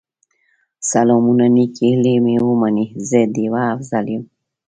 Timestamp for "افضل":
3.75-4.05